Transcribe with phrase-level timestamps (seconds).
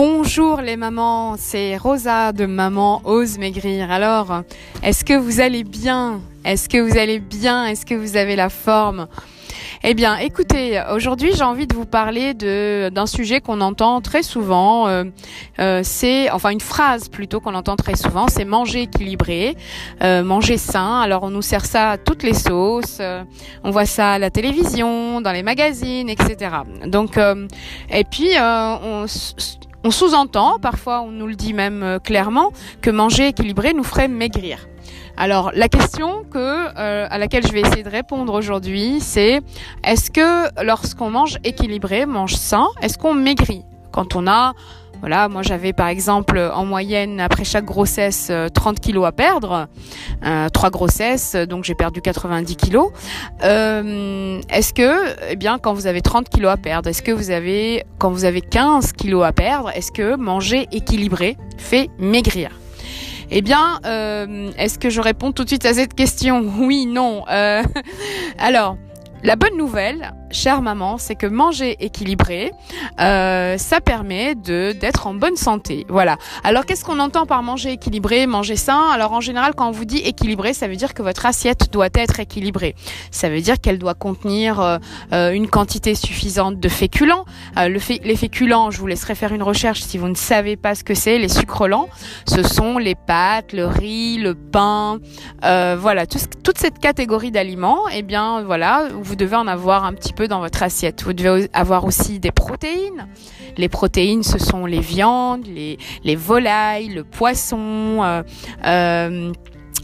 [0.00, 3.90] Bonjour les mamans, c'est Rosa de Maman Ose Maigrir.
[3.90, 4.42] Alors,
[4.84, 6.20] est-ce que vous allez bien?
[6.44, 7.66] Est-ce que vous allez bien?
[7.66, 9.08] Est-ce que vous avez la forme?
[9.82, 14.22] Eh bien, écoutez, aujourd'hui j'ai envie de vous parler de d'un sujet qu'on entend très
[14.22, 14.86] souvent.
[14.86, 15.02] Euh,
[15.58, 19.56] euh, c'est enfin une phrase plutôt qu'on entend très souvent, c'est manger équilibré,
[20.02, 21.00] euh, manger sain.
[21.00, 23.00] Alors on nous sert ça à toutes les sauces.
[23.64, 26.50] on voit ça à la télévision, dans les magazines, etc.
[26.86, 27.18] Donc
[27.90, 29.06] et puis on
[29.84, 34.68] on sous-entend, parfois on nous le dit même clairement, que manger équilibré nous ferait maigrir.
[35.20, 39.40] Alors la question que euh, à laquelle je vais essayer de répondre aujourd'hui, c'est
[39.82, 43.64] est-ce que lorsqu'on mange équilibré, mange sain, est-ce qu'on maigrit?
[43.90, 44.54] Quand on a
[45.00, 49.68] voilà, moi j'avais par exemple en moyenne après chaque grossesse 30 euh, kilos à perdre,
[50.24, 52.90] euh, trois grossesses, donc j'ai perdu 90 kilos.
[53.44, 57.30] Euh, est-ce que, eh bien, quand vous avez 30 kilos à perdre, est-ce que vous
[57.30, 62.50] avez, quand vous avez 15 kilos à perdre, est-ce que manger équilibré fait maigrir?
[63.30, 63.78] Eh bien,
[64.56, 66.50] est-ce que je réponds tout de suite à cette question?
[66.58, 67.24] Oui, non.
[68.38, 68.78] Alors,
[69.22, 72.52] la bonne nouvelle, chère maman, c'est que manger équilibré,
[73.00, 75.86] euh, ça permet de d'être en bonne santé.
[75.88, 76.16] Voilà.
[76.44, 78.88] Alors qu'est-ce qu'on entend par manger équilibré, manger sain?
[78.92, 81.88] Alors en général, quand on vous dit équilibré, ça veut dire que votre assiette doit
[81.94, 82.74] être équilibrée.
[83.10, 84.78] Ça veut dire qu'elle doit contenir euh,
[85.12, 87.24] euh, une quantité suffisante de féculents.
[87.56, 90.84] le les féculents, je vous laisserai faire une recherche si vous ne savez pas ce
[90.84, 91.18] que c'est.
[91.18, 91.88] Les sucres lents,
[92.26, 94.98] ce sont les pâtes, le riz, le pain,
[95.42, 97.88] voilà, toute cette catégorie d'aliments.
[97.94, 101.04] Eh bien, voilà, vous devez en avoir un petit peu dans votre assiette.
[101.04, 103.06] Vous devez avoir aussi des protéines.
[103.56, 108.02] Les protéines, ce sont les viandes, les, les volailles, le poisson.
[108.02, 108.22] Euh,
[108.64, 109.32] euh,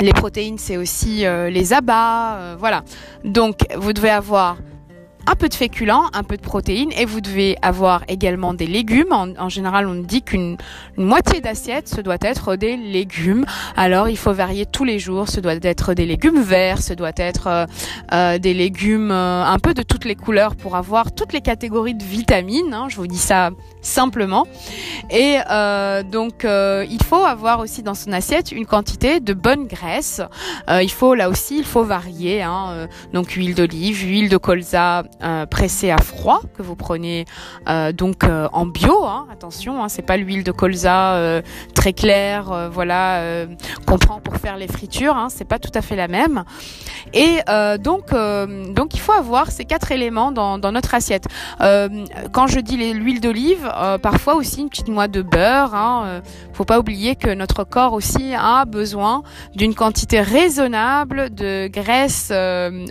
[0.00, 2.56] les protéines, c'est aussi euh, les abats.
[2.58, 2.84] voilà.
[3.24, 4.58] Donc, vous devez avoir
[5.28, 9.12] un peu de féculents, un peu de protéines et vous devez avoir également des légumes.
[9.12, 10.56] En, général, on dit qu'une
[10.96, 13.44] moitié d'assiette, ce doit être des légumes.
[13.76, 15.28] Alors, il faut varier tous les jours.
[15.28, 17.66] Ce doit être des légumes verts, ce doit être euh,
[18.12, 21.94] euh, des légumes euh, un peu de toutes les couleurs pour avoir toutes les catégories
[21.94, 22.72] de vitamines.
[22.72, 22.86] Hein.
[22.88, 23.50] je vous dis ça
[23.82, 24.46] simplement.
[25.10, 25.38] Et
[26.10, 30.20] donc, il faut avoir aussi dans son assiette une quantité de bonne graisse.
[30.68, 32.42] il faut là aussi, il faut varier.
[32.42, 32.88] Hein.
[33.12, 37.24] donc, huile d'olive, huile de colza, euh, pressé à froid que vous prenez
[37.68, 39.04] euh, donc euh, en bio.
[39.04, 41.42] Hein, attention, hein, c'est pas l'huile de colza
[41.74, 43.22] très claire, voilà,
[43.86, 45.16] qu'on prend pour faire les fritures.
[45.16, 46.44] Hein, c'est pas tout à fait la même.
[47.14, 47.38] Et
[47.80, 51.26] donc, donc il faut avoir ces quatre éléments dans, dans notre assiette.
[51.58, 53.70] quand je dis l'huile d'olive,
[54.02, 55.74] parfois aussi une petite noix de beurre.
[55.74, 59.22] Hein, faut pas oublier que notre corps aussi a besoin
[59.54, 62.30] d'une quantité raisonnable de graisse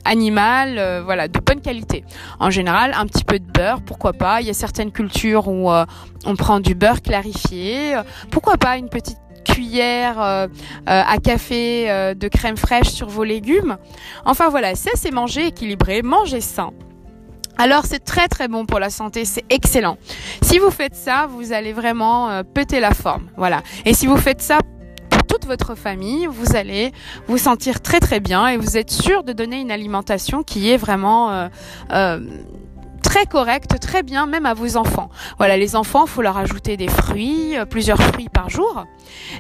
[0.06, 2.04] animale, voilà, de bonne qualité.
[2.40, 4.42] En général, un petit peu de beurre, pourquoi pas.
[4.42, 5.86] Il y a certaines cultures où euh,
[6.26, 7.96] on prend du beurre clarifié.
[8.32, 13.78] Pourquoi pas une petite cuillère euh, euh, à café de crème fraîche sur vos légumes.
[14.26, 16.72] Enfin voilà, ça c'est manger équilibré, manger sain.
[17.58, 19.98] Alors c'est très très bon pour la santé, c'est excellent.
[20.44, 23.30] Si vous faites ça, vous allez vraiment péter la forme.
[23.36, 23.64] Voilà.
[23.86, 24.60] Et si vous faites ça
[25.46, 26.92] votre famille, vous allez
[27.28, 30.78] vous sentir très très bien et vous êtes sûr de donner une alimentation qui est
[30.78, 31.48] vraiment euh,
[31.92, 32.20] euh,
[33.08, 35.10] très correcte, très bien, même à vos enfants.
[35.38, 38.86] Voilà, les enfants, faut leur ajouter des fruits, euh, plusieurs fruits par jour.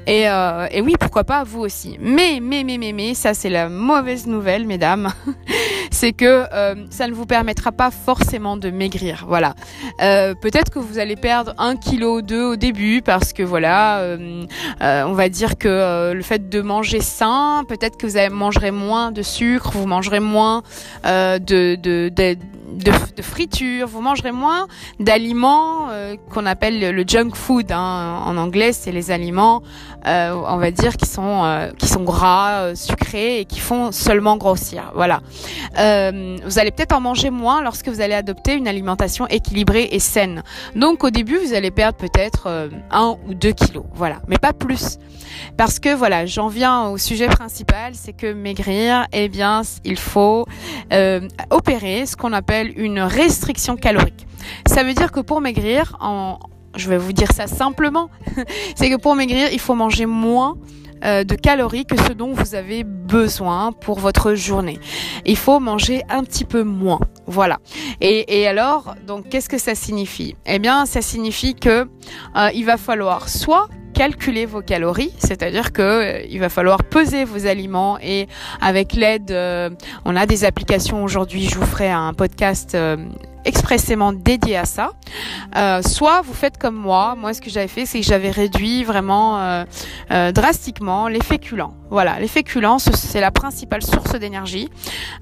[0.08, 1.98] Et, et oui, pourquoi pas vous aussi.
[2.00, 5.12] Mais, mais, mais, mais, mais, ça c'est la mauvaise nouvelle, mesdames.
[5.98, 9.26] c'est que euh, ça ne vous permettra pas forcément de maigrir.
[9.28, 9.56] Voilà.
[10.02, 14.00] Euh, peut-être que vous allez perdre un kilo ou deux au début parce que voilà,
[14.00, 14.46] euh,
[14.80, 19.24] on va dire que le fait de manger sain, peut-être que vous mangerez moins de
[19.24, 20.62] sucre, vous mangerez moins
[21.04, 22.38] de, de, de
[22.78, 24.68] de, friture, vous mangerez moins
[25.00, 27.72] d'aliments euh, qu'on appelle le junk food.
[27.72, 28.22] Hein.
[28.26, 29.64] En anglais, c'est les aliments,
[30.06, 34.38] euh, on va dire, qui sont euh, qui sont gras, sucrés et qui font seulement
[34.38, 34.92] grossir.
[34.96, 35.22] Voilà.
[35.76, 40.44] vous allez peut-être en manger moins lorsque vous allez adopter une alimentation équilibrée et saine.
[40.75, 43.86] Donc au début, vous allez perdre peut-être un ou deux kilos.
[43.94, 45.00] Voilà, mais pas plus.
[45.57, 50.46] Parce que voilà, j'en viens au sujet principal, c'est que maigrir, eh bien, il faut
[51.50, 54.28] opérer ce qu'on appelle une restriction calorique.
[54.68, 55.98] Ça veut dire que pour maigrir,
[56.75, 58.10] je vais vous dire ça simplement,
[58.75, 60.58] c'est que pour maigrir, il faut manger moins
[61.04, 64.80] euh, de calories que ce dont vous avez besoin pour votre journée.
[65.25, 67.00] Il faut manger un petit peu moins.
[67.28, 67.60] Voilà.
[68.02, 70.36] Et, et alors, donc, qu'est-ce que ça signifie?
[70.48, 71.88] Eh bien, ça signifie que
[72.36, 73.68] euh, il va falloir soit
[73.98, 78.28] calculer vos calories, c'est-à-dire que euh, il va falloir peser vos aliments et
[78.62, 79.72] avec l'aide, euh,
[80.06, 81.04] on a des applications.
[81.04, 82.98] Aujourd'hui, je vous ferai un podcast euh,
[83.48, 84.92] expressément dédié à ça.
[85.56, 87.16] Euh, soit vous faites comme moi.
[87.18, 89.64] Moi, ce que j'avais fait, c'est que j'avais réduit vraiment euh,
[90.12, 91.74] euh, drastiquement les féculents.
[91.90, 94.70] Voilà, les féculents, c'est la principale source d'énergie.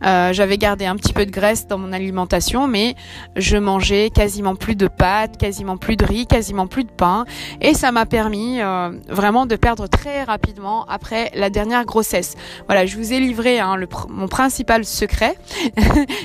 [0.01, 2.95] j'avais gardé un petit peu de graisse dans mon alimentation, mais
[3.36, 7.25] je mangeais quasiment plus de pâtes, quasiment plus de riz, quasiment plus de pain,
[7.62, 8.62] et ça m'a permis
[9.07, 12.33] vraiment de perdre très rapidement après la dernière grossesse.
[12.66, 15.36] Voilà, je vous ai livré hein, le, mon principal secret.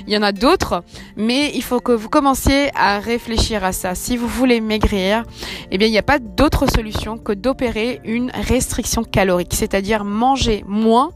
[0.07, 0.83] il y en a d'autres,
[1.17, 3.95] mais il faut vous commenciez à réfléchir à ça.
[3.95, 5.25] Si vous voulez maigrir,
[5.71, 10.65] eh bien, il n'y a pas d'autre solution que d'opérer une restriction calorique, c'est-à-dire manger
[10.67, 11.11] moins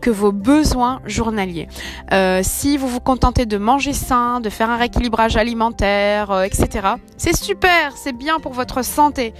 [0.00, 1.66] que vos besoins journaliers.
[2.12, 6.88] Euh, si vous vous contentez de manger sain, de faire un rééquilibrage alimentaire, euh, etc.,
[7.16, 9.32] c'est super, c'est bien pour votre santé,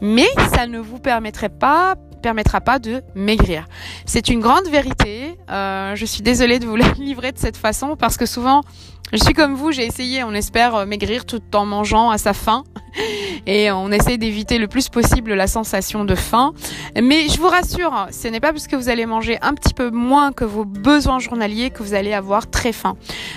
[0.00, 3.66] mais ça ne vous permettrait pas permettra pas de maigrir.
[4.06, 5.36] C'est une grande vérité.
[5.50, 8.62] Euh, je suis désolée de vous la livrer de cette façon parce que souvent,
[9.12, 12.64] je suis comme vous, j'ai essayé, on espère maigrir tout en mangeant à sa faim
[13.46, 16.52] et on essaie d'éviter le plus possible la sensation de faim.
[17.00, 19.90] Mais je vous rassure, ce n'est pas parce que vous allez manger un petit peu
[19.90, 22.96] moins que vos besoins journaliers que vous allez avoir très faim.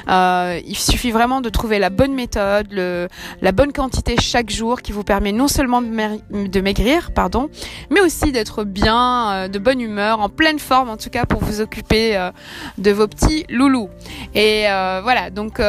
[0.10, 3.08] Euh, il suffit vraiment de trouver la bonne méthode, le,
[3.42, 7.50] la bonne quantité chaque jour qui vous permet non seulement de, maigrir, pardon,
[7.90, 11.44] mais aussi d'être bien, euh, de bonne humeur, en pleine forme en tout cas pour
[11.44, 12.32] vous occuper euh,
[12.78, 13.90] de vos petits loulous.
[14.34, 14.66] Et
[15.04, 15.62] voilà, donc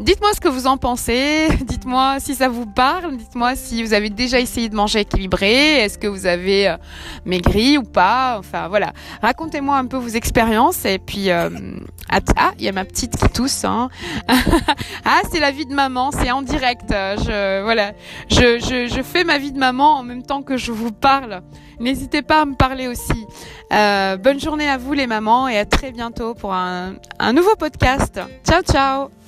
[0.00, 4.10] dites-moi ce que vous en pensez, dites-moi si ça vous parle, dites-moi si vous avez
[4.10, 6.76] déjà essayé de manger équilibré, est-ce que vous avez euh,
[7.24, 8.92] maigri ou pas, enfin voilà.
[9.22, 11.48] Racontez-moi un peu vos expériences et puis euh,
[12.10, 13.64] ah, il y a ma petite qui tousse.
[13.64, 13.88] Hein.
[15.04, 16.90] ah, c'est la vie de maman, c'est en direct.
[16.90, 17.92] Je voilà,
[18.28, 21.42] je, fais ma vie de maman en même temps que je vous parle.
[21.80, 23.26] N'hésitez pas à me parler aussi.
[23.72, 26.94] Euh, bonne journée à vous les mamans et à très bientôt pour un
[27.32, 28.20] nouveau podcast.
[28.44, 29.21] Ciao ciao